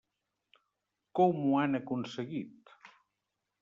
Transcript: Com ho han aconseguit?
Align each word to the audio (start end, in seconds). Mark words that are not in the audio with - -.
Com 1.21 1.39
ho 1.45 1.53
han 1.61 1.83
aconseguit? 1.83 2.77